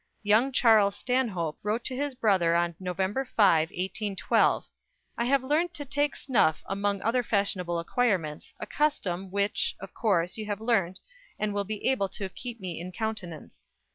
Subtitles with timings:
[0.23, 4.67] Young Charles Stanhope wrote to his brother on November 5, 1812
[5.15, 10.37] "I have learnt to take snuff among other fashionable acquirements, a custom which, of course,
[10.39, 10.99] you have learnt
[11.37, 13.67] and will be able to keep me in countenance."